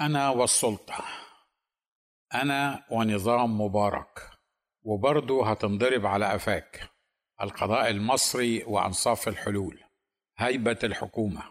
أنا 0.00 0.30
والسلطة. 0.30 1.04
أنا 2.34 2.84
ونظام 2.90 3.60
مبارك. 3.60 4.30
وبرضه 4.82 5.50
هتنضرب 5.50 6.06
على 6.06 6.26
قفاك. 6.32 6.90
القضاء 7.40 7.90
المصري 7.90 8.64
وأنصاف 8.64 9.28
الحلول. 9.28 9.84
هيبة 10.38 10.78
الحكومة. 10.84 11.42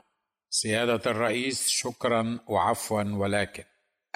سيادة 0.50 1.12
الرئيس 1.12 1.68
شكرا 1.70 2.39
وعفوا 2.47 3.04
ولكن. 3.04 3.63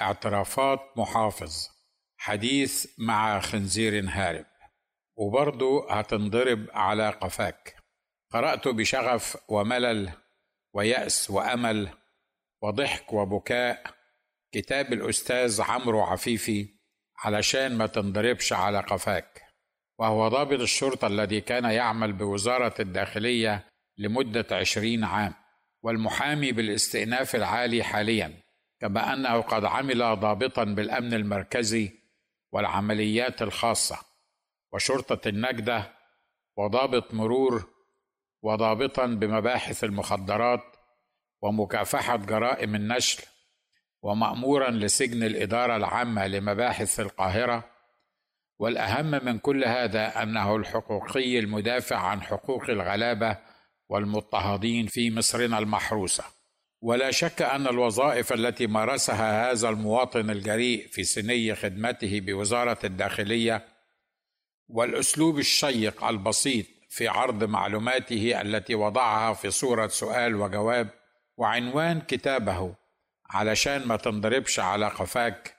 اعترافات 0.00 0.80
محافظ. 0.96 1.68
حديث 2.16 2.86
مع 2.98 3.40
خنزير 3.40 4.08
هارب. 4.08 4.46
وبرضه 5.16 5.92
هتنضرب 5.92 6.66
على 6.72 7.10
قفاك. 7.10 7.76
قرأت 8.32 8.68
بشغف 8.68 9.36
وملل 9.48 10.12
ويأس 10.74 11.30
وأمل 11.30 11.88
وضحك 12.62 13.12
وبكاء. 13.12 13.99
كتاب 14.52 14.92
الأستاذ 14.92 15.62
عمرو 15.62 16.02
عفيفي 16.02 16.68
علشان 17.18 17.76
ما 17.76 17.86
تنضربش 17.86 18.52
على 18.52 18.80
قفاك 18.80 19.42
وهو 19.98 20.28
ضابط 20.28 20.60
الشرطة 20.60 21.06
الذي 21.06 21.40
كان 21.40 21.64
يعمل 21.64 22.12
بوزارة 22.12 22.74
الداخلية 22.80 23.66
لمدة 23.98 24.46
عشرين 24.50 25.04
عام 25.04 25.34
والمحامي 25.82 26.52
بالاستئناف 26.52 27.36
العالي 27.36 27.82
حاليا 27.82 28.32
كما 28.80 29.12
أنه 29.12 29.40
قد 29.40 29.64
عمل 29.64 29.98
ضابطا 29.98 30.64
بالأمن 30.64 31.14
المركزي 31.14 31.90
والعمليات 32.52 33.42
الخاصة 33.42 33.98
وشرطة 34.72 35.28
النجدة 35.28 35.92
وضابط 36.56 37.14
مرور 37.14 37.68
وضابطا 38.42 39.06
بمباحث 39.06 39.84
المخدرات 39.84 40.76
ومكافحة 41.42 42.16
جرائم 42.16 42.74
النشل 42.74 43.22
ومأمورا 44.02 44.70
لسجن 44.70 45.22
الإدارة 45.22 45.76
العامة 45.76 46.26
لمباحث 46.26 47.00
القاهرة. 47.00 47.70
والأهم 48.58 49.24
من 49.24 49.38
كل 49.38 49.64
هذا 49.64 50.22
أنه 50.22 50.56
الحقوقي 50.56 51.38
المدافع 51.38 51.96
عن 51.96 52.22
حقوق 52.22 52.70
الغلابة 52.70 53.38
والمضطهدين 53.88 54.86
في 54.86 55.10
مصرنا 55.10 55.58
المحروسة. 55.58 56.24
ولا 56.82 57.10
شك 57.10 57.42
أن 57.42 57.66
الوظائف 57.66 58.32
التي 58.32 58.66
مارسها 58.66 59.50
هذا 59.52 59.68
المواطن 59.68 60.30
الجريء 60.30 60.86
في 60.86 61.04
سني 61.04 61.54
خدمته 61.54 62.20
بوزارة 62.20 62.78
الداخلية 62.84 63.64
والأسلوب 64.68 65.38
الشيق 65.38 66.04
البسيط 66.04 66.66
في 66.88 67.08
عرض 67.08 67.44
معلوماته 67.44 68.40
التي 68.40 68.74
وضعها 68.74 69.32
في 69.32 69.50
صورة 69.50 69.86
سؤال 69.86 70.34
وجواب 70.36 70.88
وعنوان 71.36 72.00
كتابه 72.00 72.74
علشان 73.30 73.86
ما 73.86 73.96
تنضربش 73.96 74.60
على 74.60 74.88
قفاك 74.88 75.56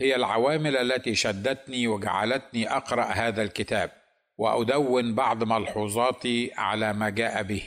هي 0.00 0.16
العوامل 0.16 0.76
التي 0.76 1.14
شدتني 1.14 1.88
وجعلتني 1.88 2.76
أقرأ 2.76 3.04
هذا 3.04 3.42
الكتاب 3.42 3.90
وأدون 4.38 5.14
بعض 5.14 5.44
ملحوظاتي 5.44 6.50
على 6.56 6.92
ما 6.92 7.10
جاء 7.10 7.42
به. 7.42 7.62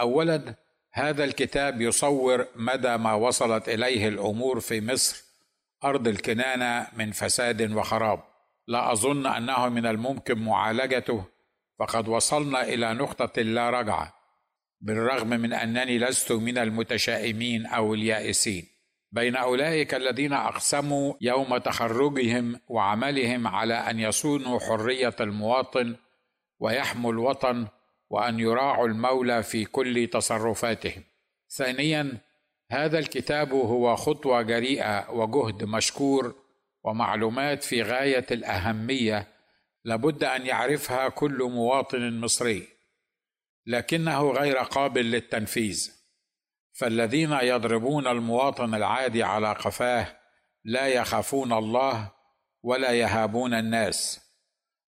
اولا 0.00 0.54
هذا 0.92 1.24
الكتاب 1.24 1.80
يصور 1.80 2.46
مدى 2.56 2.96
ما 2.96 3.14
وصلت 3.14 3.68
إليه 3.68 4.08
الأمور 4.08 4.60
في 4.60 4.80
مصر 4.80 5.24
أرض 5.84 6.08
الكنانة 6.08 6.88
من 6.92 7.12
فساد 7.12 7.72
وخراب. 7.72 8.20
لا 8.66 8.92
أظن 8.92 9.26
أنه 9.26 9.68
من 9.68 9.86
الممكن 9.86 10.38
معالجته 10.38 11.24
فقد 11.78 12.08
وصلنا 12.08 12.62
إلى 12.62 12.94
نقطة 12.94 13.42
لا 13.42 13.70
رجعة. 13.70 14.21
بالرغم 14.82 15.28
من 15.28 15.52
أنني 15.52 15.98
لست 15.98 16.32
من 16.32 16.58
المتشائمين 16.58 17.66
أو 17.66 17.94
اليائسين. 17.94 18.66
بين 19.12 19.36
أولئك 19.36 19.94
الذين 19.94 20.32
أقسموا 20.32 21.14
يوم 21.20 21.56
تخرجهم 21.56 22.60
وعملهم 22.68 23.46
على 23.46 23.74
أن 23.74 24.00
يصونوا 24.00 24.58
حرية 24.60 25.16
المواطن 25.20 25.96
ويحموا 26.58 27.12
الوطن 27.12 27.66
وأن 28.10 28.40
يراعوا 28.40 28.88
المولى 28.88 29.42
في 29.42 29.64
كل 29.64 30.08
تصرفاتهم. 30.12 31.02
ثانيا 31.48 32.18
هذا 32.70 32.98
الكتاب 32.98 33.52
هو 33.52 33.96
خطوة 33.96 34.42
جريئة 34.42 35.10
وجهد 35.10 35.64
مشكور 35.64 36.34
ومعلومات 36.84 37.64
في 37.64 37.82
غاية 37.82 38.26
الأهمية 38.30 39.28
لابد 39.84 40.24
أن 40.24 40.46
يعرفها 40.46 41.08
كل 41.08 41.38
مواطن 41.42 42.20
مصري. 42.20 42.71
لكنه 43.66 44.30
غير 44.30 44.58
قابل 44.58 45.10
للتنفيذ. 45.10 45.92
فالذين 46.72 47.32
يضربون 47.32 48.06
المواطن 48.06 48.74
العادي 48.74 49.22
على 49.22 49.52
قفاه 49.52 50.16
لا 50.64 50.86
يخافون 50.86 51.52
الله 51.52 52.12
ولا 52.62 52.90
يهابون 52.90 53.54
الناس. 53.54 54.22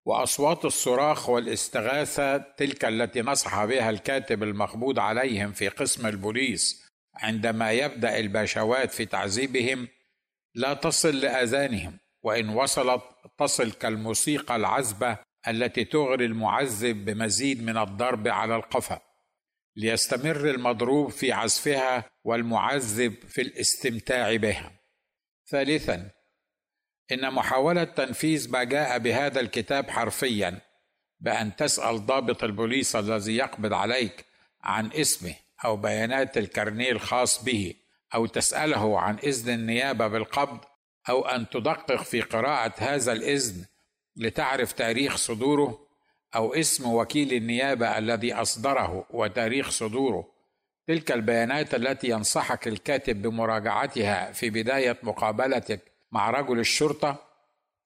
وأصوات 0.05 0.65
الصراخ 0.65 1.29
والاستغاثة 1.29 2.37
تلك 2.37 2.85
التي 2.85 3.23
نصح 3.23 3.65
بها 3.65 3.91
الكاتب 3.91 4.43
المقبوض 4.43 4.99
عليهم 4.99 5.53
في 5.53 5.69
قسم 5.69 6.07
البوليس 6.07 6.85
عندما 7.15 7.73
يبدأ 7.73 8.19
الباشوات 8.19 8.91
في 8.91 9.07
تعذيبهم 9.07 9.89
لا 10.55 10.75
تصل 10.75 11.17
لأذانهم 11.17 11.99
وإن 12.23 12.49
وصلت 12.49 13.03
تصل 13.39 13.73
كالموسيقى 13.73 14.57
العذبة 14.57 15.19
التي 15.49 15.85
تغري 15.85 16.25
المعذب 16.25 17.05
بمزيد 17.05 17.63
من 17.63 17.77
الضرب 17.79 18.29
على 18.29 18.57
القفا 18.57 19.01
ليستمر 19.77 20.51
المضروب 20.51 21.11
في 21.11 21.33
عزفها 21.33 22.11
والمعذب 22.25 23.15
في 23.29 23.43
الاستمتاع 23.43 24.37
بها. 24.37 24.73
ثالثا 25.51 26.11
إن 27.13 27.35
محاولة 27.35 27.85
تنفيذ 27.85 28.51
ما 28.51 28.65
جاء 28.65 28.99
بهذا 28.99 29.41
الكتاب 29.41 29.91
حرفيا 29.91 30.61
بأن 31.21 31.57
تسأل 31.57 32.07
ضابط 32.07 32.45
البوليس 32.45 32.97
الذي 32.97 33.37
يقبض 33.37 33.73
عليك 33.73 34.25
عن 34.63 34.93
اسمه 34.93 35.35
أو 35.65 35.77
بيانات 35.77 36.39
الكارنيه 36.39 36.93
الخاص 36.93 37.45
به 37.45 37.75
أو 38.15 38.27
تسأله 38.27 39.01
عن 39.01 39.19
إذن 39.19 39.55
النيابة 39.55 40.07
بالقبض 40.07 40.61
أو 41.09 41.27
أن 41.27 41.49
تدقق 41.49 42.03
في 42.03 42.21
قراءة 42.21 42.75
هذا 42.79 43.13
الإذن 43.13 43.65
لتعرف 44.17 44.73
تاريخ 44.73 45.17
صدوره 45.17 45.79
أو 46.35 46.55
اسم 46.55 46.93
وكيل 46.93 47.33
النيابة 47.33 47.99
الذي 47.99 48.35
أصدره 48.35 49.07
وتاريخ 49.11 49.71
صدوره. 49.71 50.35
تلك 50.87 51.13
البيانات 51.13 51.75
التي 51.75 52.09
ينصحك 52.09 52.69
الكاتب 52.69 53.23
بمراجعتها 53.23 54.33
في 54.33 54.51
بداية 54.51 54.99
مقابلتك 55.03 55.81
مع 56.13 56.31
رجل 56.31 56.59
الشرطة. 56.59 57.17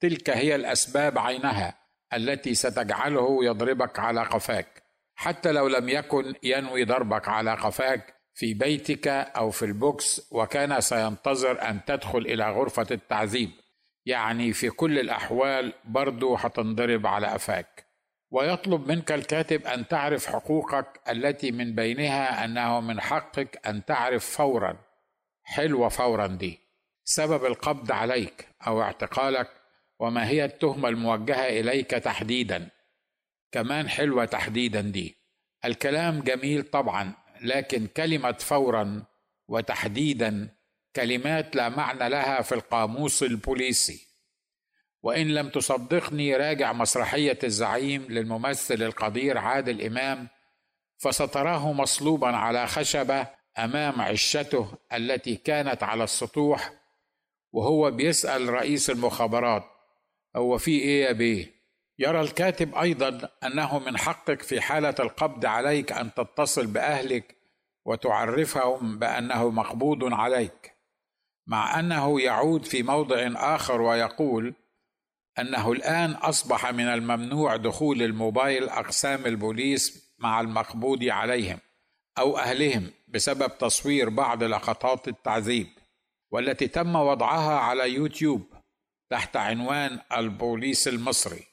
تلك 0.00 0.30
هي 0.30 0.54
الأسباب 0.54 1.18
عينها 1.18 1.74
التي 2.12 2.54
ستجعله 2.54 3.44
يضربك 3.44 3.98
على 3.98 4.22
قفاك. 4.22 4.82
حتى 5.14 5.52
لو 5.52 5.68
لم 5.68 5.88
يكن 5.88 6.34
ينوي 6.42 6.84
ضربك 6.84 7.28
على 7.28 7.54
قفاك 7.54 8.14
في 8.34 8.54
بيتك 8.54 9.08
أو 9.08 9.50
في 9.50 9.64
البوكس 9.64 10.28
وكان 10.30 10.80
سينتظر 10.80 11.62
أن 11.68 11.84
تدخل 11.84 12.18
إلى 12.18 12.50
غرفة 12.50 12.86
التعذيب. 12.90 13.50
يعني 14.08 14.52
في 14.52 14.70
كل 14.70 14.98
الأحوال 14.98 15.72
برضو 15.84 16.34
هتنضرب 16.34 17.06
على 17.06 17.26
قفاك. 17.26 17.86
ويطلب 18.30 18.92
منك 18.92 19.12
الكاتب 19.12 19.66
أن 19.66 19.88
تعرف 19.88 20.26
حقوقك 20.26 21.00
التي 21.08 21.50
من 21.52 21.74
بينها 21.74 22.44
أنه 22.44 22.80
من 22.80 23.00
حقك 23.00 23.66
أن 23.66 23.84
تعرف 23.84 24.36
فورا. 24.36 24.76
حلوة 25.42 25.88
فورا 25.88 26.26
دي. 26.26 26.58
سبب 27.04 27.44
القبض 27.44 27.92
عليك 27.92 28.48
أو 28.66 28.82
اعتقالك 28.82 29.48
وما 30.00 30.28
هي 30.28 30.44
التهمة 30.44 30.88
الموجهة 30.88 31.48
إليك 31.48 31.90
تحديدا. 31.90 32.68
كمان 33.52 33.88
حلوة 33.88 34.24
تحديدا 34.24 34.80
دي. 34.80 35.16
الكلام 35.64 36.20
جميل 36.20 36.62
طبعا 36.62 37.12
لكن 37.40 37.86
كلمة 37.86 38.32
فورا 38.32 39.02
وتحديدا 39.48 40.48
كلمات 40.98 41.56
لا 41.56 41.68
معنى 41.68 42.08
لها 42.08 42.42
في 42.42 42.54
القاموس 42.54 43.22
البوليسي. 43.22 44.08
وإن 45.02 45.28
لم 45.28 45.48
تصدقني 45.48 46.36
راجع 46.36 46.72
مسرحية 46.72 47.38
الزعيم 47.44 48.06
للممثل 48.08 48.82
القدير 48.82 49.38
عادل 49.38 49.82
إمام 49.82 50.28
فستراه 50.98 51.72
مصلوبا 51.72 52.36
على 52.36 52.66
خشبة 52.66 53.26
أمام 53.58 54.00
عشته 54.00 54.74
التي 54.92 55.36
كانت 55.36 55.82
على 55.82 56.04
السطوح 56.04 56.72
وهو 57.52 57.90
بيسأل 57.90 58.48
رئيس 58.48 58.90
المخابرات 58.90 59.64
هو 60.36 60.58
في 60.58 60.70
إيه 60.70 61.04
يا 61.04 61.12
بيه؟ 61.12 61.54
يرى 61.98 62.20
الكاتب 62.20 62.74
أيضا 62.74 63.28
أنه 63.44 63.78
من 63.78 63.98
حقك 63.98 64.42
في 64.42 64.60
حالة 64.60 64.94
القبض 65.00 65.46
عليك 65.46 65.92
أن 65.92 66.14
تتصل 66.14 66.66
بأهلك 66.66 67.36
وتعرفهم 67.84 68.98
بأنه 68.98 69.50
مقبوض 69.50 70.12
عليك. 70.14 70.77
مع 71.48 71.80
أنه 71.80 72.20
يعود 72.20 72.64
في 72.64 72.82
موضع 72.82 73.30
آخر 73.36 73.80
ويقول 73.80 74.54
أنه 75.38 75.72
الآن 75.72 76.10
أصبح 76.10 76.72
من 76.72 76.88
الممنوع 76.88 77.56
دخول 77.56 78.02
الموبايل 78.02 78.68
أقسام 78.68 79.26
البوليس 79.26 80.14
مع 80.18 80.40
المقبوض 80.40 81.04
عليهم 81.04 81.58
أو 82.18 82.38
أهلهم 82.38 82.90
بسبب 83.08 83.58
تصوير 83.58 84.08
بعض 84.08 84.42
لقطات 84.42 85.08
التعذيب 85.08 85.66
والتي 86.30 86.68
تم 86.68 86.96
وضعها 86.96 87.58
على 87.58 87.94
يوتيوب 87.94 88.42
تحت 89.10 89.36
عنوان 89.36 90.00
البوليس 90.16 90.88
المصري. 90.88 91.44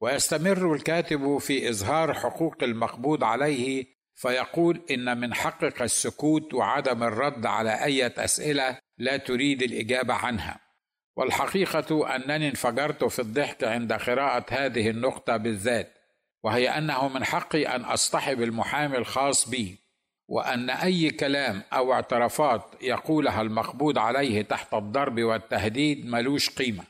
ويستمر 0.00 0.74
الكاتب 0.74 1.38
في 1.38 1.68
إظهار 1.70 2.14
حقوق 2.14 2.62
المقبوض 2.62 3.24
عليه 3.24 3.86
فيقول 4.14 4.82
إن 4.90 5.20
من 5.20 5.34
حقك 5.34 5.82
السكوت 5.82 6.54
وعدم 6.54 7.02
الرد 7.02 7.46
على 7.46 7.84
أي 7.84 8.06
أسئلة 8.06 8.78
لا 8.98 9.16
تريد 9.16 9.62
الإجابة 9.62 10.14
عنها. 10.14 10.60
والحقيقة 11.16 12.16
أنني 12.16 12.48
انفجرت 12.48 13.04
في 13.04 13.18
الضحك 13.18 13.64
عند 13.64 13.92
قراءة 13.92 14.46
هذه 14.50 14.90
النقطة 14.90 15.36
بالذات 15.36 15.94
وهي 16.42 16.68
أنه 16.68 17.08
من 17.08 17.24
حقي 17.24 17.66
أن 17.66 17.80
أصطحب 17.80 18.42
المحامي 18.42 18.96
الخاص 18.96 19.48
بي 19.48 19.78
وأن 20.28 20.70
أي 20.70 21.10
كلام 21.10 21.62
أو 21.72 21.92
اعترافات 21.92 22.62
يقولها 22.82 23.42
المقبوض 23.42 23.98
عليه 23.98 24.42
تحت 24.42 24.74
الضرب 24.74 25.20
والتهديد 25.20 26.06
ملوش 26.06 26.50
قيمة. 26.50 26.84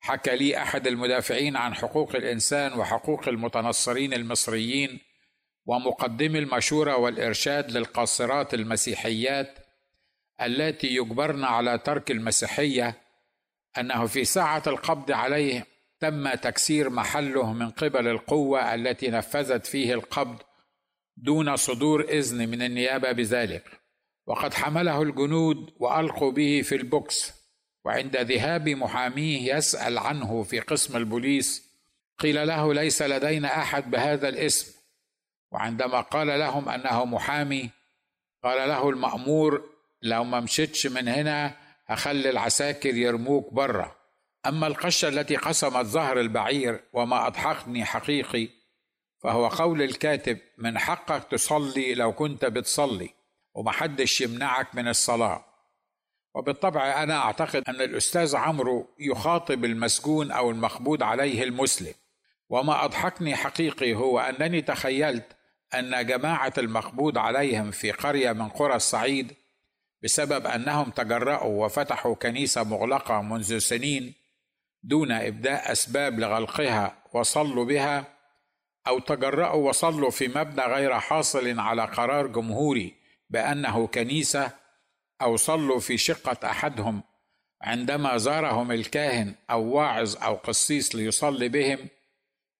حكى 0.00 0.36
لي 0.36 0.56
أحد 0.56 0.86
المدافعين 0.86 1.56
عن 1.56 1.74
حقوق 1.74 2.16
الإنسان 2.16 2.72
وحقوق 2.72 3.28
المتنصرين 3.28 4.14
المصريين 4.14 5.00
ومقدمي 5.66 6.38
المشورة 6.38 6.96
والإرشاد 6.96 7.70
للقاصرات 7.70 8.54
المسيحيات 8.54 9.65
التي 10.40 10.86
يجبرن 10.86 11.44
على 11.44 11.78
ترك 11.78 12.10
المسيحية 12.10 13.02
أنه 13.78 14.06
في 14.06 14.24
ساعة 14.24 14.62
القبض 14.66 15.12
عليه 15.12 15.66
تم 16.00 16.34
تكسير 16.34 16.90
محله 16.90 17.52
من 17.52 17.70
قبل 17.70 18.08
القوة 18.08 18.74
التي 18.74 19.08
نفذت 19.08 19.66
فيه 19.66 19.94
القبض 19.94 20.42
دون 21.16 21.56
صدور 21.56 22.00
إذن 22.00 22.48
من 22.48 22.62
النيابة 22.62 23.12
بذلك. 23.12 23.80
وقد 24.26 24.54
حمله 24.54 25.02
الجنود 25.02 25.72
وألقوا 25.78 26.32
به 26.32 26.62
في 26.64 26.74
البوكس 26.74 27.32
وعند 27.84 28.16
ذهاب 28.16 28.68
محاميه 28.68 29.54
يسأل 29.54 29.98
عنه 29.98 30.42
في 30.42 30.60
قسم 30.60 30.96
البوليس 30.96 31.72
قيل 32.18 32.46
له 32.46 32.74
ليس 32.74 33.02
لدينا 33.02 33.58
أحد 33.58 33.90
بهذا 33.90 34.28
الاسم. 34.28 34.76
وعندما 35.52 36.00
قال 36.00 36.26
لهم 36.26 36.68
أنه 36.68 37.04
محامي 37.04 37.70
قال 38.44 38.68
له 38.68 38.88
المأمور 38.88 39.75
لو 40.06 40.24
ما 40.24 40.40
مشيتش 40.40 40.86
من 40.86 41.08
هنا 41.08 41.56
هخلي 41.86 42.30
العساكر 42.30 42.94
يرموك 42.94 43.52
بره 43.52 43.96
أما 44.46 44.66
القشه 44.66 45.08
التي 45.08 45.36
قسمت 45.36 45.86
ظهر 45.86 46.20
البعير 46.20 46.80
وما 46.92 47.26
أضحكني 47.26 47.84
حقيقي 47.84 48.48
فهو 49.22 49.48
قول 49.48 49.82
الكاتب 49.82 50.38
من 50.58 50.78
حقك 50.78 51.24
تصلي 51.30 51.94
لو 51.94 52.12
كنت 52.12 52.44
بتصلي 52.44 53.10
ومحدش 53.54 54.20
يمنعك 54.20 54.74
من 54.74 54.88
الصلاة. 54.88 55.44
وبالطبع 56.34 57.02
أنا 57.02 57.18
أعتقد 57.18 57.62
أن 57.68 57.74
الأستاذ 57.74 58.36
عمرو 58.36 58.86
يخاطب 58.98 59.64
المسجون 59.64 60.30
أو 60.30 60.50
المقبوض 60.50 61.02
عليه 61.02 61.42
المسلم. 61.42 61.94
وما 62.48 62.84
أضحكني 62.84 63.36
حقيقي 63.36 63.94
هو 63.94 64.18
أنني 64.18 64.62
تخيلت 64.62 65.36
أن 65.74 66.06
جماعة 66.06 66.52
المقبوض 66.58 67.18
عليهم 67.18 67.70
في 67.70 67.90
قرية 67.90 68.32
من 68.32 68.48
قرى 68.48 68.76
الصعيد 68.76 69.32
بسبب 70.02 70.46
أنهم 70.46 70.90
تجرأوا 70.90 71.64
وفتحوا 71.66 72.14
كنيسة 72.14 72.64
مغلقة 72.64 73.22
منذ 73.22 73.58
سنين 73.58 74.14
دون 74.82 75.12
إبداء 75.12 75.72
أسباب 75.72 76.20
لغلقها 76.20 77.02
وصلوا 77.14 77.64
بها 77.64 78.04
أو 78.86 78.98
تجرأوا 78.98 79.68
وصلوا 79.68 80.10
في 80.10 80.28
مبنى 80.28 80.62
غير 80.62 80.98
حاصل 81.00 81.60
على 81.60 81.84
قرار 81.84 82.26
جمهوري 82.26 82.94
بأنه 83.30 83.86
كنيسة 83.86 84.50
أو 85.22 85.36
صلوا 85.36 85.78
في 85.80 85.98
شقة 85.98 86.50
أحدهم 86.50 87.02
عندما 87.62 88.16
زارهم 88.16 88.72
الكاهن 88.72 89.34
أو 89.50 89.62
واعظ 89.62 90.16
أو 90.16 90.34
قسيس 90.34 90.94
ليصلي 90.94 91.48
بهم. 91.48 91.88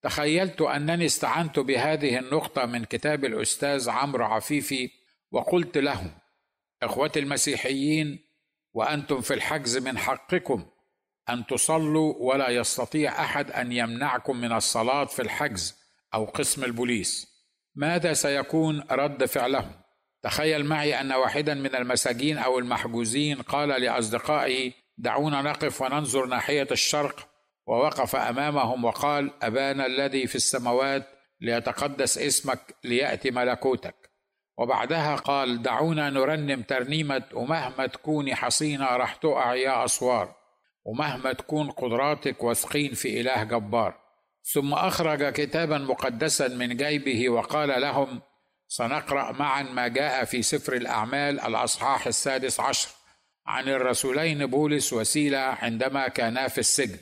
تخيلت 0.02 0.60
أنني 0.60 1.06
استعنت 1.06 1.58
بهذه 1.58 2.18
النقطة 2.18 2.66
من 2.66 2.84
كتاب 2.84 3.24
الأستاذ 3.24 3.90
عمرو 3.90 4.24
عفيفي 4.24 4.90
وقلت 5.30 5.78
لهم 5.78 6.10
اخوتي 6.82 7.20
المسيحيين 7.20 8.18
وأنتم 8.72 9.20
في 9.20 9.34
الحجز 9.34 9.76
من 9.76 9.98
حقكم 9.98 10.66
أن 11.28 11.46
تصلوا 11.46 12.14
ولا 12.18 12.48
يستطيع 12.48 13.24
أحد 13.24 13.50
أن 13.50 13.72
يمنعكم 13.72 14.36
من 14.36 14.52
الصلاة 14.52 15.04
في 15.04 15.22
الحجز 15.22 15.74
أو 16.14 16.24
قسم 16.24 16.64
البوليس. 16.64 17.36
ماذا 17.74 18.12
سيكون 18.12 18.84
رد 18.90 19.24
فعلهم؟ 19.24 19.72
تخيل 20.22 20.64
معي 20.64 21.00
أن 21.00 21.12
واحدا 21.12 21.54
من 21.54 21.74
المساجين 21.74 22.38
أو 22.38 22.58
المحجوزين 22.58 23.42
قال 23.42 23.68
لأصدقائه 23.68 24.72
دعونا 24.98 25.42
نقف 25.42 25.82
وننظر 25.82 26.26
ناحية 26.26 26.68
الشرق. 26.70 27.28
ووقف 27.66 28.16
أمامهم 28.16 28.84
وقال 28.84 29.30
أبانا 29.42 29.86
الذي 29.86 30.26
في 30.26 30.34
السماوات 30.34 31.08
ليتقدس 31.40 32.18
اسمك 32.18 32.74
ليأتي 32.84 33.30
ملكوتك. 33.30 34.05
وبعدها 34.58 35.16
قال 35.16 35.62
دعونا 35.62 36.10
نرنم 36.10 36.62
ترنيمة 36.62 37.22
ومهما 37.32 37.86
تكوني 37.86 38.34
حصينة 38.34 38.84
راح 38.84 39.14
تقع 39.14 39.54
يا 39.54 39.84
أسوار 39.84 40.34
ومهما 40.84 41.32
تكون 41.32 41.70
قدراتك 41.70 42.42
واثقين 42.42 42.94
في 42.94 43.20
إله 43.20 43.44
جبار. 43.44 43.94
ثم 44.42 44.74
أخرج 44.74 45.32
كتابا 45.32 45.78
مقدسا 45.78 46.48
من 46.48 46.76
جيبه 46.76 47.28
وقال 47.28 47.80
لهم 47.80 48.20
سنقرأ 48.68 49.32
معا 49.32 49.62
ما 49.62 49.88
جاء 49.88 50.24
في 50.24 50.42
سفر 50.42 50.72
الأعمال 50.72 51.40
الأصحاح 51.40 52.06
السادس 52.06 52.60
عشر 52.60 52.88
عن 53.46 53.68
الرسولين 53.68 54.46
بولس 54.46 54.92
وسيله 54.92 55.38
عندما 55.38 56.08
كانا 56.08 56.48
في 56.48 56.58
السجن 56.58 56.98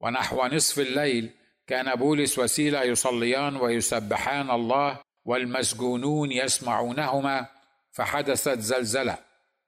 ونحو 0.00 0.46
نصف 0.46 0.78
الليل 0.78 1.30
كان 1.66 1.94
بولس 1.94 2.38
وسيله 2.38 2.82
يصليان 2.82 3.56
ويسبحان 3.56 4.50
الله 4.50 5.00
والمسجونون 5.28 6.32
يسمعونهما 6.32 7.46
فحدثت 7.92 8.58
زلزلة. 8.58 9.18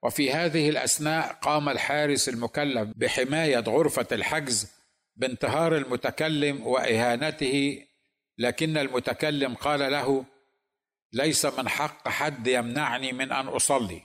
وفي 0.03 0.33
هذه 0.33 0.69
الأثناء 0.69 1.33
قام 1.33 1.69
الحارس 1.69 2.29
المكلف 2.29 2.89
بحماية 2.95 3.59
غرفة 3.59 4.07
الحجز 4.11 4.71
بانتهار 5.15 5.77
المتكلم 5.77 6.67
وإهانته 6.67 7.85
لكن 8.37 8.77
المتكلم 8.77 9.53
قال 9.53 9.79
له 9.79 10.25
ليس 11.13 11.45
من 11.45 11.69
حق 11.69 12.07
حد 12.07 12.47
يمنعني 12.47 13.13
من 13.13 13.31
أن 13.31 13.47
أصلي. 13.47 14.01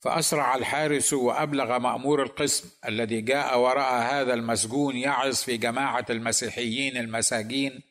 فأسرع 0.00 0.54
الحارس 0.54 1.12
وأبلغ 1.12 1.78
مأمور 1.78 2.22
القسم 2.22 2.70
الذي 2.88 3.20
جاء 3.20 3.58
وراء 3.58 4.02
هذا 4.02 4.34
المسجون 4.34 4.96
يعظ 4.96 5.34
في 5.34 5.56
جماعة 5.56 6.06
المسيحيين 6.10 6.96
المساجين 6.96 7.82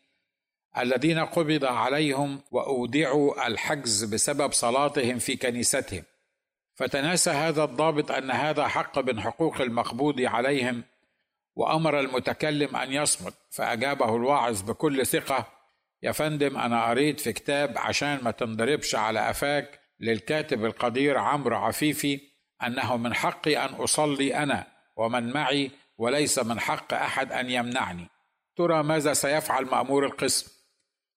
الذين 0.78 1.20
قبض 1.20 1.66
عليهم 1.66 2.42
وأودعوا 2.52 3.48
الحجز 3.48 4.04
بسبب 4.04 4.52
صلاتهم 4.52 5.20
في 5.20 5.36
كنيستهم. 5.36 6.04
فتناسى 6.76 7.30
هذا 7.30 7.64
الضابط 7.64 8.12
أن 8.12 8.32
هذا 8.32 8.68
حق 8.68 9.00
من 9.00 9.22
حقوق 9.22 9.62
المقبوض 9.62 10.22
عليهم 10.22 10.84
وأمر 11.56 12.00
المتكلم 12.00 12.76
أن 12.76 12.94
يصمت 12.94 13.34
فأجابه 13.52 14.16
الواعظ 14.16 14.62
بكل 14.62 15.06
ثقة 15.06 15.46
يا 16.04 16.12
فندم 16.12 16.58
أنا 16.58 16.86
قريت 16.86 17.20
في 17.20 17.34
كتاب 17.34 17.78
عشان 17.78 18.20
ما 18.24 18.32
تنضربش 18.32 18.96
على 18.96 19.28
قفاك 19.28 19.80
للكاتب 20.00 20.66
القدير 20.66 21.18
عمرو 21.18 21.58
عفيفي 21.58 22.22
أنه 22.64 22.98
من 22.98 23.14
حقي 23.14 23.58
أن 23.66 23.74
أصلي 23.74 24.36
أنا 24.36 24.68
ومن 24.96 25.34
معي 25.34 25.72
وليس 25.98 26.40
من 26.40 26.60
حق 26.60 26.94
أحد 26.94 27.32
أن 27.32 27.50
يمنعني. 27.50 28.08
ترى 28.56 28.84
ماذا 28.84 29.14
سيفعل 29.14 29.66
مأمور 29.66 30.06
القسم؟ 30.06 30.52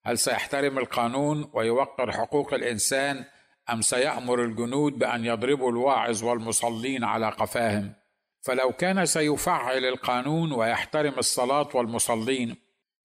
هل 0.09 0.19
سيحترم 0.19 0.79
القانون 0.79 1.51
ويوقر 1.53 2.13
حقوق 2.13 2.55
الإنسان 2.55 3.25
أم 3.71 3.83
سيأمر 3.83 4.45
الجنود 4.45 4.93
بأن 4.93 5.25
يضربوا 5.25 5.71
الواعظ 5.71 6.25
والمصلين 6.25 7.05
على 7.05 7.29
قفاهم؟ 7.29 7.95
فلو 8.41 8.73
كان 8.73 9.07
سيفعل 9.07 9.85
القانون 9.85 10.53
ويحترم 10.53 11.19
الصلاة 11.19 11.69
والمصلين 11.75 12.57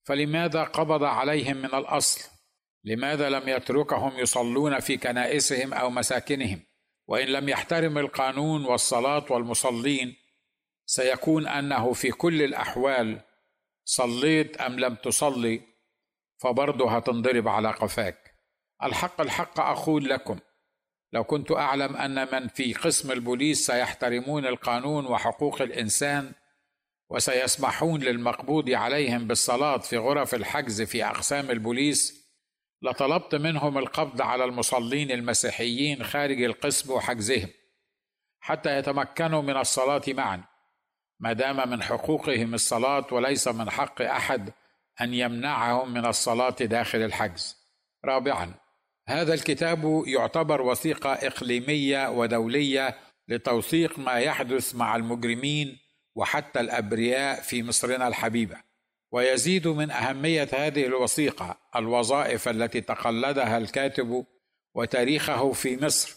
فلماذا 0.04 0.62
قبض 0.62 1.04
عليهم 1.04 1.56
من 1.56 1.74
الأصل؟ 1.74 2.30
لماذا 2.84 3.30
لم 3.30 3.48
يتركهم 3.48 4.18
يصلون 4.18 4.80
في 4.80 4.96
كنائسهم 4.96 5.74
أو 5.74 5.90
مساكنهم؟ 5.90 6.60
وإن 7.06 7.28
لم 7.28 7.48
يحترم 7.48 7.98
القانون 7.98 8.64
والصلاة 8.64 9.24
والمصلين 9.30 10.16
سيكون 10.86 11.46
أنه 11.46 11.92
في 11.92 12.10
كل 12.10 12.42
الأحوال 12.42 13.20
صليت 13.84 14.56
أم 14.56 14.80
لم 14.80 14.94
تصلي؟ 14.94 15.73
فبرضه 16.38 16.96
هتنضرب 16.96 17.48
على 17.48 17.70
قفاك. 17.70 18.34
الحق 18.82 19.20
الحق 19.20 19.60
أقول 19.60 20.08
لكم 20.08 20.38
لو 21.12 21.24
كنت 21.24 21.52
أعلم 21.52 21.96
أن 21.96 22.28
من 22.32 22.48
في 22.48 22.72
قسم 22.74 23.12
البوليس 23.12 23.66
سيحترمون 23.66 24.46
القانون 24.46 25.06
وحقوق 25.06 25.62
الإنسان 25.62 26.32
وسيسمحون 27.10 28.00
للمقبوض 28.00 28.70
عليهم 28.70 29.26
بالصلاة 29.26 29.78
في 29.78 29.96
غرف 29.96 30.34
الحجز 30.34 30.82
في 30.82 31.04
أقسام 31.04 31.50
البوليس 31.50 32.24
لطلبت 32.82 33.34
منهم 33.34 33.78
القبض 33.78 34.22
على 34.22 34.44
المصلين 34.44 35.10
المسيحيين 35.10 36.04
خارج 36.04 36.42
القسم 36.42 36.92
وحجزهم 36.92 37.48
حتى 38.40 38.78
يتمكنوا 38.78 39.42
من 39.42 39.56
الصلاة 39.56 40.02
معا. 40.08 40.44
ما 41.20 41.32
دام 41.32 41.70
من 41.70 41.82
حقوقهم 41.82 42.54
الصلاة 42.54 43.06
وليس 43.12 43.48
من 43.48 43.70
حق 43.70 44.02
أحد 44.02 44.52
أن 45.00 45.14
يمنعهم 45.14 45.94
من 45.94 46.06
الصلاة 46.06 46.56
داخل 46.60 46.98
الحجز. 46.98 47.56
رابعا 48.04 48.54
هذا 49.08 49.34
الكتاب 49.34 50.02
يعتبر 50.06 50.62
وثيقة 50.62 51.12
إقليمية 51.12 52.10
ودولية 52.10 52.98
لتوثيق 53.28 53.98
ما 53.98 54.12
يحدث 54.12 54.74
مع 54.74 54.96
المجرمين 54.96 55.78
وحتى 56.14 56.60
الأبرياء 56.60 57.40
في 57.40 57.62
مصرنا 57.62 58.08
الحبيبة. 58.08 58.56
ويزيد 59.12 59.68
من 59.68 59.90
أهمية 59.90 60.48
هذه 60.52 60.86
الوثيقة 60.86 61.56
الوظائف 61.76 62.48
التي 62.48 62.80
تقلدها 62.80 63.58
الكاتب 63.58 64.26
وتاريخه 64.74 65.52
في 65.52 65.84
مصر 65.84 66.16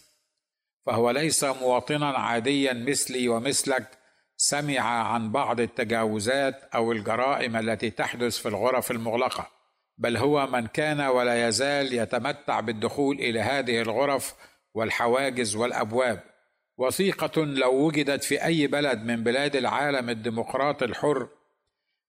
فهو 0.86 1.12
ليس 1.12 1.44
مواطنا 1.44 2.10
عاديا 2.10 2.74
مثلي 2.74 3.28
ومثلك 3.28 3.98
سمع 4.38 4.80
عن 4.80 5.32
بعض 5.32 5.60
التجاوزات 5.60 6.64
أو 6.76 6.92
الجرائم 6.92 7.56
التي 7.56 7.90
تحدث 7.90 8.38
في 8.38 8.48
الغرف 8.48 8.92
المغلقة 8.92 9.48
بل 9.98 10.18
هو 10.18 10.48
من 10.48 10.68
كان 10.68 11.02
ولا 11.02 11.48
يزال 11.48 11.94
يتمتع 11.94 12.60
بالدخول 12.60 13.16
إلى 13.16 13.40
هذه 13.40 13.82
الغرف 13.82 14.36
والحواجز 14.74 15.56
والأبواب. 15.56 16.24
وثيقة 16.78 17.46
لو 17.46 17.74
وجدت 17.74 18.24
في 18.24 18.46
أي 18.46 18.68
بلد 18.68 19.04
من 19.04 19.24
بلاد 19.24 19.56
العالم 19.56 20.10
الديمقراطي 20.10 20.86
الحر 20.86 21.28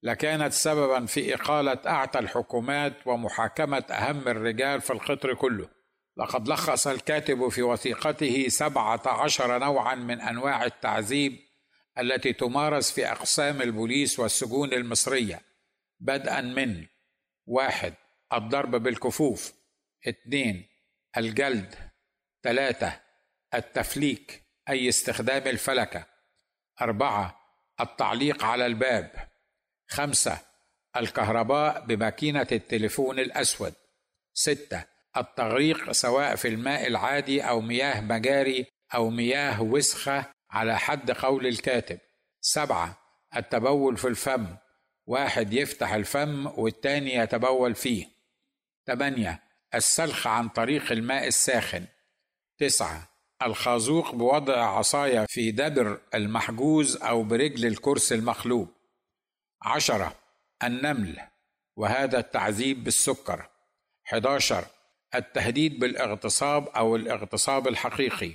لكانت 0.03 0.53
سببا 0.53 1.07
في 1.07 1.35
إقالة 1.35 1.79
أعتى 1.87 2.19
الحكومات 2.19 2.93
ومحاكمة 3.07 3.85
أهم 3.91 4.29
الرجال 4.29 4.81
في 4.81 4.93
القطر 4.93 5.35
كله. 5.35 5.69
لقد 6.17 6.49
لخص 6.49 6.87
الكاتب 6.87 7.49
في 7.49 7.63
وثيقته 7.63 8.49
سبعة 8.49 9.03
عشر 9.07 9.59
نوعا 9.59 9.95
من 9.95 10.21
أنواع 10.21 10.65
التعذيب 10.65 11.48
التي 11.99 12.33
تمارس 12.33 12.91
في 12.91 13.13
أقسام 13.13 13.63
البوليس 13.63 14.19
والسجون 14.19 14.73
المصرية. 14.73 15.41
بدءا 16.01 16.41
من 16.41 16.87
واحد 17.47 17.95
الضرب 18.33 18.71
بالكفوف. 18.71 19.53
اثنين 20.09 20.69
الجلد. 21.17 21.75
ثلاثة 22.43 23.01
التفليك 23.55 24.43
أي 24.69 24.89
استخدام 24.89 25.49
الفلكة. 25.49 26.07
أربعة 26.81 27.41
التعليق 27.81 28.45
على 28.45 28.67
الباب. 28.67 29.29
خمسة 29.89 30.39
الكهرباء 30.97 31.87
بماكينة 31.87 32.47
التليفون 32.53 33.19
الأسود. 33.19 33.75
ستة 34.35 34.85
التغريق 35.17 35.93
سواء 35.93 36.37
في 36.37 36.49
الماء 36.49 36.87
العادي 36.87 37.43
أو 37.43 37.61
مياه 37.61 38.01
مجاري 38.01 38.67
أو 38.95 39.11
مياه 39.11 39.63
وسخة 39.63 40.38
على 40.51 40.79
حد 40.79 41.11
قول 41.11 41.47
الكاتب. 41.47 41.99
سبعة 42.41 42.99
التبول 43.37 43.97
في 43.97 44.09
الفم. 44.09 44.47
واحد 45.07 45.53
يفتح 45.53 45.93
الفم 45.93 46.47
والتاني 46.47 47.15
يتبول 47.15 47.75
فيه. 47.75 48.07
ثمانية 48.87 49.43
السلخ 49.75 50.27
عن 50.27 50.49
طريق 50.49 50.93
الماء 50.93 51.27
الساخن. 51.27 51.85
تسعة 52.59 53.09
الخازوق 53.43 54.15
بوضع 54.15 54.79
عصاية 54.79 55.27
في 55.27 55.51
دبر 55.51 56.01
المحجوز 56.15 56.97
أو 56.97 57.23
برجل 57.23 57.67
الكرسي 57.67 58.15
المخلوب. 58.15 58.69
عشرة 59.63 60.15
النمل 60.63 61.21
وهذا 61.77 62.19
التعذيب 62.19 62.85
بالسكر. 62.85 63.49
11 64.07 64.65
التهديد 65.15 65.79
بالإغتصاب 65.79 66.69
أو 66.69 66.97
الاغتصاب 66.97 67.69
الحقيقي. 67.69 68.33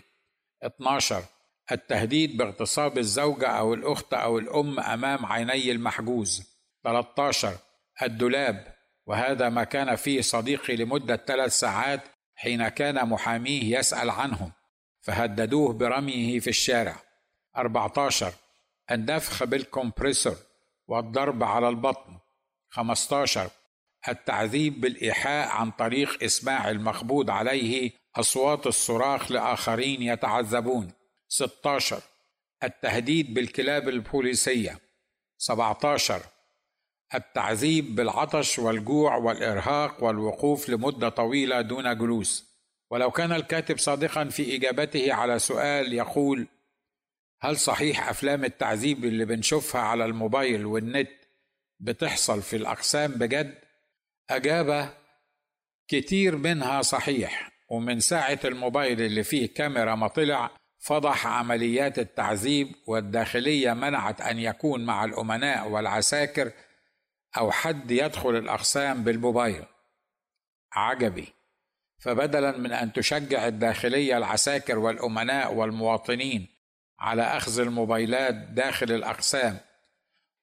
12 0.64 1.24
التهديد 1.72 2.38
باغتصاب 2.38 2.98
الزوجة 2.98 3.48
أو 3.48 3.74
الأخت 3.74 4.14
أو 4.14 4.40
الأم 4.40 4.80
أمام 4.80 5.26
عيني 5.26 5.72
المحجوز. 5.72 6.44
13 6.84 7.58
الدولاب. 8.02 8.74
وهذا 9.06 9.50
ما 9.50 9.64
كان 9.64 9.96
فيه 9.96 10.22
صديقي 10.22 10.76
لمدة 10.76 11.16
ثلاث 11.16 11.60
ساعات 11.60 12.02
حين 12.36 12.68
كان 12.68 13.10
محاميه 13.10 13.78
يسأل 13.80 14.10
عنه 14.10 14.52
فهددوه 15.02 15.74
برميه 15.74 16.40
في 16.40 16.50
الشارع. 16.50 16.96
14 17.58 18.34
النفخ 18.92 19.44
بالكمبريسور 19.44 20.36
والضرب 20.88 21.44
على 21.44 21.70
البطن. 21.70 22.18
15 22.70 23.50
التعذيب 24.08 24.82
بالإيحاء 24.82 25.48
عن 25.48 25.72
طريق 25.72 26.24
إسماع 26.24 26.70
المقبوض 26.70 27.30
عليه 27.30 27.92
أصوات 28.16 28.68
الصراخ 28.68 29.32
لآخرين 29.32 30.02
يتعذبون. 30.02 30.92
16 31.34 32.02
التهديد 32.64 33.34
بالكلاب 33.34 33.90
البوليسية. 33.90 34.80
17 35.38 36.22
التعذيب 37.16 37.96
بالعطش 37.96 38.60
والجوع 38.60 39.16
والإرهاق 39.16 40.04
والوقوف 40.04 40.70
لمدة 40.70 41.10
طويلة 41.10 41.62
دون 41.62 41.98
جلوس. 41.98 42.46
ولو 42.92 43.12
كان 43.12 43.32
الكاتب 43.32 43.78
صادقا 43.78 44.26
في 44.26 44.56
إجابته 44.56 45.14
على 45.14 45.40
سؤال 45.40 45.94
يقول 45.94 46.48
هل 47.42 47.58
صحيح 47.58 48.10
أفلام 48.10 48.46
التعذيب 48.46 49.06
اللي 49.06 49.26
بنشوفها 49.26 49.82
على 49.82 50.06
الموبايل 50.06 50.66
والنت 50.66 51.12
بتحصل 51.80 52.42
في 52.42 52.56
الأقسام 52.56 53.12
بجد؟ 53.12 53.56
أجاب 54.30 54.94
كتير 55.88 56.36
منها 56.36 56.82
صحيح. 56.82 57.52
ومن 57.70 58.00
ساعة 58.00 58.40
الموبايل 58.46 59.02
اللي 59.02 59.24
فيه 59.24 59.54
كاميرا 59.54 59.96
ما 59.96 60.08
طلع 60.08 60.63
فضح 60.84 61.28
عمليات 61.28 62.00
التعذيب 62.00 62.76
والداخلية 62.88 63.74
منعت 63.74 64.22
أن 64.22 64.40
يكون 64.40 64.86
مع 64.86 65.06
الأمناء 65.06 65.70
والعساكر 65.70 66.52
أو 67.38 67.52
حد 67.52 67.92
يدخل 67.92 68.36
الأقسام 68.36 69.04
بالموبايل. 69.04 69.66
عجبي. 70.74 71.34
فبدلا 71.98 72.58
من 72.58 72.72
أن 72.72 72.94
تشجع 72.94 73.48
الداخلية 73.48 74.18
العساكر 74.18 74.80
والأمناء 74.80 75.54
والمواطنين 75.54 76.48
على 77.00 77.22
أخذ 77.22 77.60
الموبايلات 77.60 78.36
داخل 78.36 78.92
الأقسام 78.92 79.58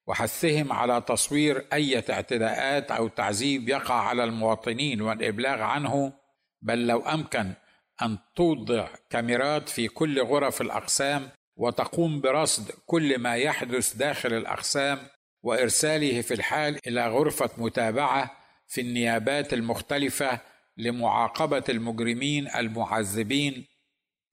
وحثهم 0.07 0.73
على 0.73 1.01
تصوير 1.01 1.65
أي 1.73 2.03
اعتداءات 2.09 2.91
أو 2.91 3.07
تعذيب 3.07 3.69
يقع 3.69 3.95
على 3.95 4.23
المواطنين 4.23 5.01
والإبلاغ 5.01 5.61
عنه 5.61 6.13
بل 6.61 6.87
لو 6.87 6.99
أمكن 6.99 7.53
أن 8.01 8.17
توضع 8.35 8.87
كاميرات 9.09 9.69
في 9.69 9.87
كل 9.87 10.21
غرف 10.21 10.61
الأقسام 10.61 11.29
وتقوم 11.55 12.21
برصد 12.21 12.71
كل 12.85 13.17
ما 13.19 13.35
يحدث 13.35 13.93
داخل 13.93 14.33
الأقسام 14.33 14.99
وإرساله 15.43 16.21
في 16.21 16.33
الحال 16.33 16.79
إلى 16.87 17.07
غرفة 17.07 17.49
متابعة 17.57 18.37
في 18.67 18.81
النيابات 18.81 19.53
المختلفة 19.53 20.39
لمعاقبة 20.77 21.63
المجرمين 21.69 22.47
المعذبين 22.47 23.67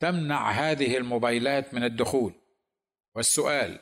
تمنع 0.00 0.50
هذه 0.50 0.96
الموبايلات 0.96 1.74
من 1.74 1.84
الدخول. 1.84 2.34
والسؤال 3.14 3.78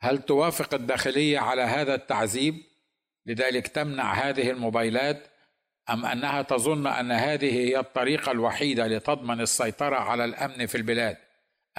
هل 0.00 0.22
توافق 0.22 0.74
الداخلية 0.74 1.38
على 1.38 1.62
هذا 1.62 1.94
التعذيب؟ 1.94 2.54
لذلك 3.26 3.68
تمنع 3.68 4.12
هذه 4.12 4.50
الموبايلات 4.50 5.26
أم 5.90 6.06
أنها 6.06 6.42
تظن 6.42 6.86
أن 6.86 7.12
هذه 7.12 7.52
هي 7.52 7.78
الطريقة 7.78 8.32
الوحيدة 8.32 8.86
لتضمن 8.86 9.40
السيطرة 9.40 9.96
على 9.96 10.24
الأمن 10.24 10.66
في 10.66 10.74
البلاد؟ 10.74 11.16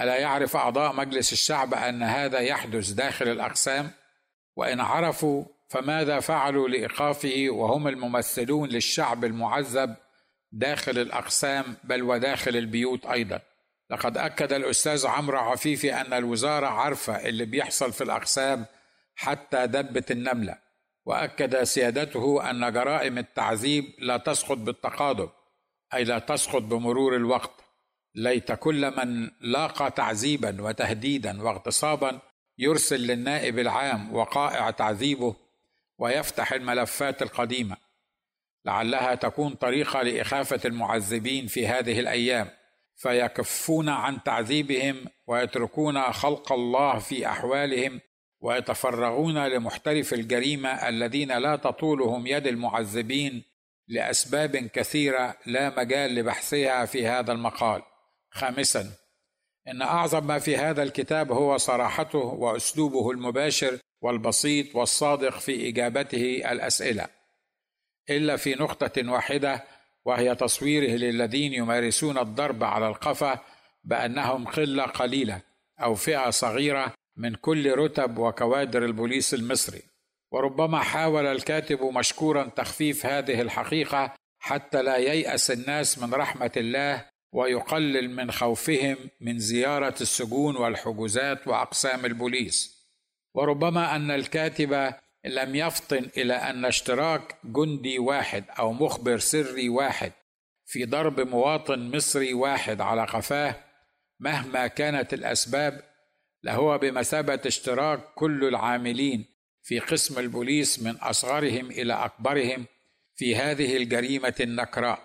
ألا 0.00 0.16
يعرف 0.16 0.56
أعضاء 0.56 0.92
مجلس 0.92 1.32
الشعب 1.32 1.74
أن 1.74 2.02
هذا 2.02 2.38
يحدث 2.38 2.90
داخل 2.90 3.28
الأقسام؟ 3.28 3.90
وإن 4.56 4.80
عرفوا 4.80 5.44
فماذا 5.68 6.20
فعلوا 6.20 6.68
لإيقافه 6.68 7.46
وهم 7.50 7.88
الممثلون 7.88 8.68
للشعب 8.68 9.24
المعذب 9.24 9.94
داخل 10.52 10.98
الأقسام 10.98 11.76
بل 11.84 12.02
وداخل 12.02 12.56
البيوت 12.56 13.06
أيضا؟ 13.06 13.40
لقد 13.90 14.18
أكد 14.18 14.52
الأستاذ 14.52 15.06
عمرو 15.06 15.38
عفيفي 15.38 15.94
أن 15.94 16.12
الوزارة 16.12 16.66
عارفة 16.66 17.28
اللي 17.28 17.44
بيحصل 17.44 17.92
في 17.92 18.04
الأقسام 18.04 18.66
حتى 19.16 19.66
دبة 19.66 20.04
النملة. 20.10 20.58
وأكد 21.04 21.62
سيادته 21.62 22.50
أن 22.50 22.72
جرائم 22.72 23.18
التعذيب 23.18 23.84
لا 23.98 24.16
تسقط 24.16 24.56
بالتقادم 24.56 25.28
أي 25.94 26.04
لا 26.04 26.18
تسقط 26.18 26.62
بمرور 26.62 27.16
الوقت. 27.16 27.64
ليت 28.14 28.52
كل 28.52 28.96
من 28.96 29.30
لاقى 29.40 29.90
تعذيبا 29.90 30.62
وتهديدا 30.62 31.42
واغتصابا 31.42 32.20
يرسل 32.58 33.00
للنائب 33.00 33.58
العام 33.58 34.14
وقائع 34.14 34.70
تعذيبه 34.70 35.34
ويفتح 35.98 36.52
الملفات 36.52 37.22
القديمة. 37.22 37.76
لعلها 38.64 39.14
تكون 39.14 39.54
طريقة 39.54 40.02
لإخافة 40.02 40.60
المعذبين 40.64 41.46
في 41.46 41.66
هذه 41.66 42.00
الأيام 42.00 42.50
فيكفون 42.96 43.88
عن 43.88 44.22
تعذيبهم 44.22 45.04
ويتركون 45.26 46.02
خلق 46.12 46.52
الله 46.52 46.98
في 46.98 47.26
أحوالهم 47.26 48.00
ويتفرغون 48.42 49.46
لمحترف 49.46 50.14
الجريمة 50.14 50.88
الذين 50.88 51.38
لا 51.38 51.56
تطولهم 51.56 52.26
يد 52.26 52.46
المعذبين 52.46 53.42
لأسباب 53.88 54.56
كثيرة 54.56 55.36
لا 55.46 55.76
مجال 55.76 56.14
لبحثها 56.14 56.84
في 56.84 57.06
هذا 57.06 57.32
المقال. 57.32 57.82
خامسا 58.30 58.90
إن 59.68 59.82
أعظم 59.82 60.26
ما 60.26 60.38
في 60.38 60.56
هذا 60.56 60.82
الكتاب 60.82 61.32
هو 61.32 61.56
صراحته 61.56 62.18
وأسلوبه 62.18 63.10
المباشر 63.10 63.78
والبسيط 64.00 64.76
والصادق 64.76 65.38
في 65.38 65.68
إجابته 65.68 66.52
الأسئلة. 66.52 67.06
إلا 68.10 68.36
في 68.36 68.54
نقطة 68.54 69.10
واحدة 69.10 69.64
وهي 70.04 70.34
تصويره 70.34 70.96
للذين 70.96 71.52
يمارسون 71.52 72.18
الضرب 72.18 72.64
على 72.64 72.88
القفا 72.88 73.38
بأنهم 73.84 74.48
قلة 74.48 74.84
قليلة 74.84 75.40
أو 75.82 75.94
فئة 75.94 76.30
صغيرة 76.30 76.94
من 77.16 77.34
كل 77.34 77.72
رتب 77.72 78.18
وكوادر 78.18 78.84
البوليس 78.84 79.34
المصري. 79.34 79.82
وربما 80.32 80.78
حاول 80.78 81.26
الكاتب 81.26 81.82
مشكورا 81.82 82.44
تخفيف 82.44 83.06
هذه 83.06 83.40
الحقيقة 83.40 84.14
حتى 84.38 84.82
لا 84.82 84.96
ييأس 84.96 85.50
الناس 85.50 85.98
من 85.98 86.14
رحمة 86.14 86.52
الله 86.56 87.04
ويقلل 87.32 88.10
من 88.10 88.30
خوفهم 88.30 88.96
من 89.20 89.38
زيارة 89.38 89.94
السجون 90.00 90.56
والحجوزات 90.56 91.48
وأقسام 91.48 92.04
البوليس. 92.04 92.82
وربما 93.34 93.96
أن 93.96 94.10
الكاتب 94.10 94.92
لم 95.24 95.54
يفطن 95.54 96.10
إلى 96.16 96.34
أن 96.34 96.64
اشتراك 96.64 97.36
جندي 97.44 97.98
واحد 97.98 98.44
أو 98.58 98.72
مخبر 98.72 99.18
سري 99.18 99.68
واحد 99.68 100.12
في 100.66 100.84
ضرب 100.84 101.20
مواطن 101.20 101.96
مصري 101.96 102.34
واحد 102.34 102.80
على 102.80 103.04
قفاه 103.04 103.54
مهما 104.20 104.66
كانت 104.66 105.14
الأسباب 105.14 105.91
لهو 106.42 106.78
بمثابة 106.78 107.40
اشتراك 107.46 108.00
كل 108.14 108.44
العاملين 108.44 109.24
في 109.62 109.78
قسم 109.78 110.18
البوليس 110.18 110.82
من 110.82 110.96
أصغرهم 110.96 111.70
إلى 111.70 111.92
أكبرهم 111.92 112.66
في 113.16 113.36
هذه 113.36 113.76
الجريمة 113.76 114.34
النكراء. 114.40 114.98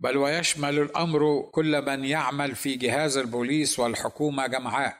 بل 0.00 0.16
ويشمل 0.16 0.78
الأمر 0.78 1.50
كل 1.52 1.82
من 1.86 2.04
يعمل 2.04 2.54
في 2.54 2.74
جهاز 2.74 3.16
البوليس 3.16 3.78
والحكومة 3.78 4.46
جمعاء. 4.46 4.96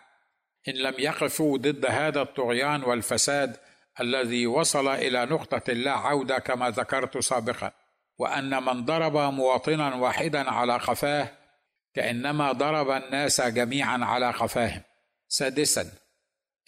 إن 0.68 0.74
لم 0.74 0.94
يقفوا 0.98 1.58
ضد 1.58 1.86
هذا 1.86 2.22
الطغيان 2.22 2.82
والفساد 2.82 3.56
الذي 4.00 4.46
وصل 4.46 4.88
إلى 4.88 5.26
نقطة 5.26 5.72
لا 5.72 5.92
عوده 5.92 6.38
كما 6.38 6.70
ذكرت 6.70 7.18
سابقا 7.18 7.72
وأن 8.18 8.62
من 8.62 8.84
ضرب 8.84 9.16
مواطنا 9.16 9.94
واحدا 9.94 10.50
على 10.50 10.76
قفاه 10.76 11.28
كإنما 11.94 12.52
ضرب 12.52 12.90
الناس 12.90 13.40
جميعا 13.40 13.98
على 14.04 14.30
قفاهم 14.30 14.82
سادسا 15.32 15.90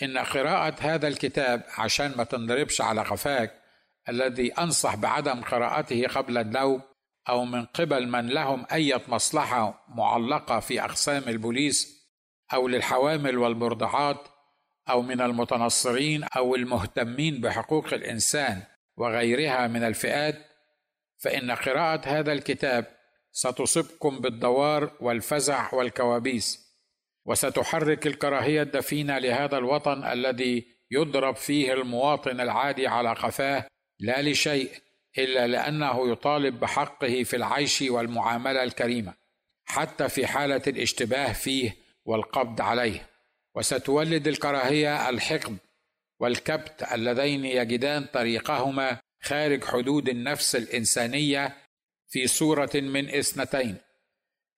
إن 0.02 0.18
قراءة 0.18 0.75
هذا 0.80 1.09
الكتاب 1.09 1.62
عشان 1.78 2.12
ما 2.16 2.25
تنضربش 2.25 2.80
على 2.80 3.00
قفاك 3.00 3.62
الذي 4.09 4.52
أنصح 4.52 4.94
بعدم 4.94 5.40
قراءته 5.40 6.06
قبل 6.06 6.38
النوم 6.38 6.83
أو 7.28 7.44
من 7.44 7.64
قبل 7.64 8.09
من 8.09 8.28
لهم 8.28 8.66
أي 8.73 9.00
مصلحة 9.09 9.85
معلقة 9.88 10.61
في 10.61 10.80
أقسام 10.85 11.23
البوليس 11.28 12.09
أو 12.54 12.68
للحوامل 12.68 13.38
والمرضعات 13.38 14.28
أو 14.90 15.02
من 15.02 15.21
المتنصرين 15.21 16.25
أو 16.37 16.54
المهتمين 16.54 17.40
بحقوق 17.40 17.94
الإنسان 17.94 18.62
وغيرها 18.97 19.66
من 19.66 19.85
الفئات 19.85 20.47
فإن 21.18 21.50
قراءة 21.50 22.09
هذا 22.09 22.33
الكتاب 22.33 22.87
ستصبكم 23.33 24.18
بالدوار 24.18 24.90
والفزع 25.00 25.75
والكوابيس. 25.75 26.63
وستحرك 27.26 28.07
الكراهية 28.07 28.62
الدفينة 28.62 29.19
لهذا 29.19 29.59
الوطن 29.59 30.04
الذي 30.04 30.66
يضرب 30.90 31.37
فيه 31.37 31.73
المواطن 31.73 32.40
العادي 32.40 32.87
على 32.87 33.12
قفاه 33.12 33.66
لا 34.00 34.23
لشيء 34.23 34.71
إلا 35.19 35.47
لأنه 35.47 36.12
يطالب 36.12 36.61
بحقه 36.61 37.23
في 37.23 37.37
العيش 37.37 37.83
والمعاملة 37.83 38.62
الكريمة 38.62 39.14
حتى 39.64 40.09
في 40.09 40.26
حالة 40.26 40.62
الاشتباه 40.66 41.33
فيه 41.33 41.76
والقبض 42.04 42.61
عليه. 42.61 43.07
وستولد 43.54 44.28
الكراهية 44.28 45.09
الحقد 45.09 45.57
والكبت 46.21 46.83
اللذين 46.93 47.45
يجدان 47.45 48.04
طريقهما 48.04 48.99
خارج 49.23 49.65
حدود 49.65 50.08
النفس 50.08 50.56
الإنسانية 50.56 51.56
في 52.08 52.26
صورة 52.26 52.71
من 52.75 53.08
إثنتين. 53.08 53.76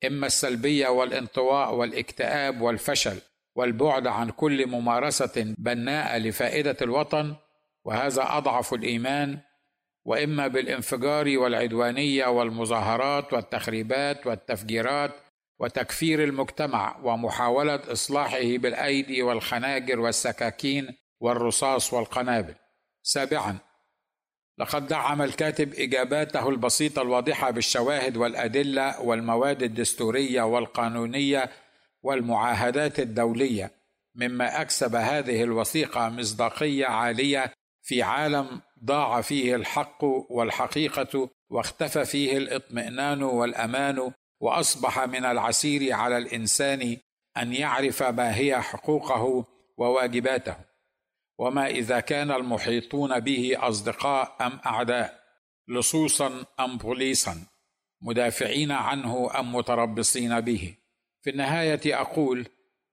إما 0.07 0.27
السلبية 0.27 0.89
والانطواء 0.89 1.75
والاكتئاب 1.75 2.61
والفشل 2.61 3.19
والبعد 3.55 4.07
عن 4.07 4.31
كل 4.31 4.67
ممارسة 4.67 5.55
بناءة 5.59 6.19
لفائدة 6.19 6.77
الوطن 6.83 7.37
وهذا 7.85 8.23
أضعف 8.37 8.75
الإيمان 8.75 9.39
وإما 10.05 10.47
بالانفجار 10.47 11.39
والعدوانية 11.39 12.27
والمظاهرات 12.27 13.33
والتخريبات 13.33 14.27
والتفجيرات 14.27 15.11
وتكفير 15.59 16.25
المجتمع 16.25 16.97
ومحاولة 17.03 17.81
إصلاحه 17.93 18.57
بالأيدي 18.57 19.23
والخناجر 19.23 20.01
والسكاكين 20.01 20.97
والرصاص 21.21 21.93
والقنابل. 21.93 22.55
سابعا 23.03 23.59
لقد 24.59 24.87
دعم 24.87 25.23
الكاتب 25.23 25.75
إجاباته 25.75 26.49
البسيطة 26.49 27.03
الواضحة 27.03 27.51
بالشواهد 27.51 28.17
والأدلة 28.17 29.01
والمواد 29.01 29.63
الدستورية 29.63 30.43
والقانونية 30.43 31.51
والمعاهدات 32.03 33.01
الدولية 33.01 33.71
مما 34.15 34.61
أكسب 34.61 34.95
هذه 34.95 35.43
الوثيقة 35.43 36.09
مصداقية 36.09 36.87
عالية 36.87 37.53
في 37.83 38.03
عالم 38.03 38.61
ضاع 38.85 39.21
فيه 39.21 39.57
الحق 39.57 40.05
والحقيقة 40.31 41.31
واختفى 41.51 42.05
فيه 42.05 42.37
الاطمئنان 42.37 43.23
والأمان 43.23 44.13
وأصبح 44.41 45.07
من 45.07 45.25
العسير 45.25 45.93
على 45.93 46.19
الإنسان 46.19 46.97
أن 47.37 47.53
يعرف 47.53 48.03
ما 48.03 48.37
هي 48.37 48.61
حقوقه 48.61 49.45
وواجباته. 49.77 50.57
وما 51.39 51.67
إذا 51.67 52.01
كان 52.01 52.31
المحيطون 52.31 53.21
به 53.21 53.53
أصدقاء 53.57 54.37
أم 54.41 54.61
أعداء 54.67 55.21
لصوصا 55.69 56.45
أم 56.61 56.79
بوليسا 56.79 57.47
مدافعين 58.03 58.73
عنه 58.73 59.31
أم 59.41 59.55
متربصين 59.55 60.41
به. 60.41 60.77
في 61.23 61.31
النهاية 61.31 62.01
أقول 62.01 62.47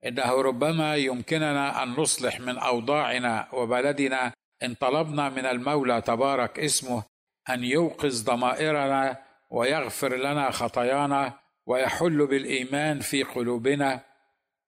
إنه 0.05 0.41
ربما 0.41 0.95
يمكننا 0.95 1.83
أن 1.83 1.89
نصلح 1.89 2.39
من 2.39 2.57
أوضاعنا 2.57 3.47
وبلدنا 3.53 4.33
إن 4.63 4.73
طلبنا 4.73 5.29
من 5.29 5.45
المولى 5.45 6.01
تبارك 6.01 6.59
اسمه 6.59 7.03
أن 7.49 7.63
يوقظ 7.63 8.23
ضمائرنا 8.23 9.23
ويغفر 9.51 10.15
لنا 10.15 10.51
خطايانا 10.51 11.39
ويحل 11.65 12.27
بالإيمان 12.27 12.99
في 12.99 13.23
قلوبنا. 13.23 14.03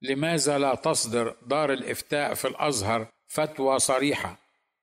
لماذا 0.02 0.58
لا 0.58 0.76
تصدر 0.76 1.36
دار 1.46 1.74
الإفتاء 1.74 2.34
في 2.34 2.48
الأزهر 2.48 3.08
فتوى 3.28 3.80
صريحة 3.80 4.38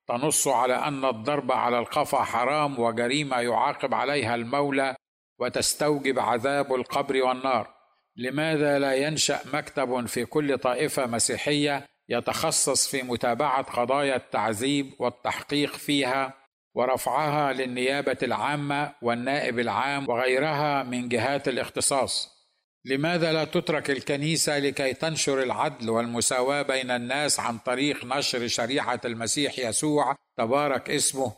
تنص 0.08 0.48
على 0.48 0.74
أن 0.74 1.04
الضرب 1.04 1.52
على 1.52 1.78
القفا 1.78 2.22
حرام 2.22 2.78
وجريمة 2.78 3.40
يعاقب 3.40 3.94
عليها 3.94 4.34
المولى 4.34 4.96
وتستوجب 5.38 6.18
عذاب 6.18 6.74
القبر 6.74 7.22
والنار. 7.22 7.74
لماذا 8.16 8.78
لا 8.78 8.94
ينشأ 8.94 9.40
مكتب 9.52 10.06
في 10.06 10.24
كل 10.24 10.58
طائفة 10.58 11.06
مسيحية 11.06 11.88
يتخصص 12.08 12.88
في 12.88 13.02
متابعة 13.02 13.62
قضايا 13.62 14.16
التعذيب 14.16 14.92
والتحقيق 14.98 15.72
فيها 15.72 16.34
ورفعها 16.74 17.52
للنيابة 17.52 18.16
العامة 18.22 18.92
والنائب 19.02 19.58
العام 19.58 20.08
وغيرها 20.08 20.82
من 20.82 21.08
جهات 21.08 21.48
الاختصاص؟ 21.48 22.41
لماذا 22.84 23.32
لا 23.32 23.44
تترك 23.44 23.90
الكنيسة 23.90 24.58
لكي 24.58 24.94
تنشر 24.94 25.42
العدل 25.42 25.90
والمساواة 25.90 26.62
بين 26.62 26.90
الناس 26.90 27.40
عن 27.40 27.58
طريق 27.58 28.04
نشر 28.04 28.48
شريعة 28.48 29.00
المسيح 29.04 29.58
يسوع 29.58 30.16
تبارك 30.36 30.90
اسمه 30.90 31.32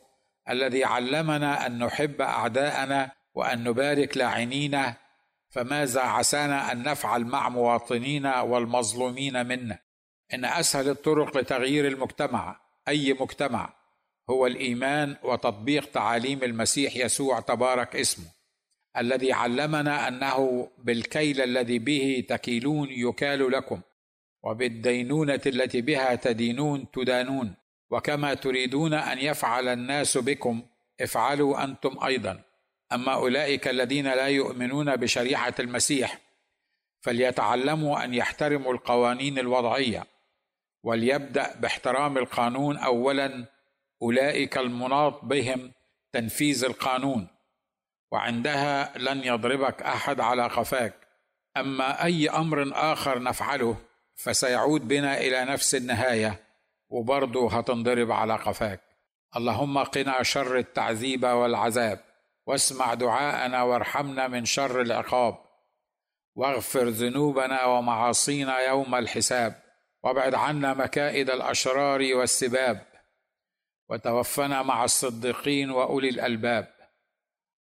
الذي 0.48 0.84
علمنا 0.84 1.66
أن 1.66 1.78
نحب 1.78 2.20
أعداءنا 2.20 3.10
وأن 3.34 3.64
نبارك 3.64 4.16
لاعنينا؟ 4.16 4.96
فماذا 5.50 6.00
عسانا 6.00 6.72
أن 6.72 6.82
نفعل 6.82 7.24
مع 7.24 7.48
مواطنينا 7.48 8.40
والمظلومين 8.40 9.46
منا؟ 9.46 9.78
إن 10.34 10.44
أسهل 10.44 10.88
الطرق 10.88 11.36
لتغيير 11.36 11.88
المجتمع 11.88 12.60
أي 12.88 13.12
مجتمع 13.12 13.72
هو 14.30 14.46
الإيمان 14.46 15.16
وتطبيق 15.22 15.90
تعاليم 15.90 16.42
المسيح 16.42 16.96
يسوع 16.96 17.40
تبارك 17.40 17.96
اسمه. 17.96 18.26
الذي 18.96 19.32
علمنا 19.32 20.08
أنه 20.08 20.68
بالكيل 20.78 21.40
الذي 21.40 21.78
به 21.78 22.24
تكيلون 22.28 22.88
يكال 22.90 23.50
لكم 23.50 23.80
وبالدينونة 24.42 25.40
التي 25.46 25.80
بها 25.80 26.14
تدينون 26.14 26.90
تدانون 26.90 27.54
وكما 27.90 28.34
تريدون 28.34 28.94
أن 28.94 29.18
يفعل 29.18 29.68
الناس 29.68 30.18
بكم 30.18 30.62
افعلوا 31.00 31.64
أنتم 31.64 32.04
أيضا. 32.04 32.40
أما 32.92 33.14
أولئك 33.14 33.68
الذين 33.68 34.06
لا 34.06 34.26
يؤمنون 34.26 34.96
بشريعة 34.96 35.54
المسيح 35.58 36.18
فليتعلموا 37.00 38.04
أن 38.04 38.14
يحترموا 38.14 38.72
القوانين 38.72 39.38
الوضعية 39.38 40.06
وليبدأ 40.82 41.54
باحترام 41.60 42.18
القانون 42.18 42.76
اولا 42.76 43.46
أولئك 44.02 44.58
المناط 44.58 45.24
بهم 45.24 45.72
تنفيذ 46.12 46.64
القانون. 46.64 47.33
وعندها 48.14 48.98
لن 48.98 49.24
يضربك 49.24 49.82
أحد 49.82 50.20
على 50.20 50.46
قفاك 50.46 50.94
أما 51.56 52.04
أي 52.04 52.30
أمر 52.30 52.70
آخر 52.74 53.22
نفعله 53.22 53.76
فسيعود 54.14 54.88
بنا 54.88 55.18
إلى 55.18 55.44
نفس 55.44 55.74
النهاية 55.74 56.40
وبرضه 56.88 57.58
هتنضرب 57.58 58.12
على 58.12 58.36
قفاك 58.36 58.80
اللهم 59.36 59.78
قنا 59.78 60.22
شر 60.22 60.58
التعذيب 60.58 61.24
والعذاب 61.24 62.00
واسمع 62.46 62.94
دعاءنا 62.94 63.62
وارحمنا 63.62 64.28
من 64.28 64.44
شر 64.44 64.80
العقاب. 64.80 65.38
واغفر 66.34 66.88
ذنوبنا 66.88 67.64
ومعاصينا 67.64 68.58
يوم 68.58 68.94
الحساب 68.94 69.62
وابعد 70.02 70.34
عنا 70.34 70.74
مكائد 70.74 71.30
الأشرار 71.30 72.14
والسباب. 72.14 72.86
وتوفنا 73.88 74.62
مع 74.62 74.84
الصديقين 74.84 75.70
وأولي 75.70 76.08
الألباب. 76.08 76.73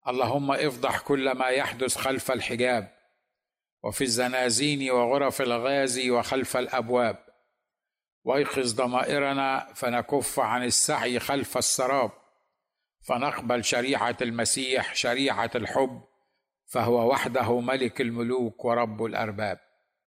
اللهم 0.08 0.50
افضح 0.50 1.00
كل 1.00 1.32
ما 1.32 1.46
يحدث 1.46 1.96
خلف 1.96 2.30
الحجاب 2.30 2.92
وفي 3.82 4.04
الزنازين 4.04 4.90
وغرف 4.90 5.42
الغاز 5.42 6.08
وخلف 6.08 6.56
الأبواب. 6.56 7.18
وأيقظ 8.24 8.74
ضمائرنا 8.74 9.72
فنكف 9.74 10.40
عن 10.40 10.64
السعي 10.64 11.20
خلف 11.20 11.58
السراب. 11.58 12.10
فنقبل 13.08 13.64
شريعة 13.64 14.16
المسيح 14.22 14.94
شريعة 14.94 15.50
الحب 15.54 16.02
فهو 16.66 17.10
وحده 17.10 17.60
ملك 17.60 18.00
الملوك 18.00 18.64
ورب 18.64 19.04
الأرباب. 19.04 19.71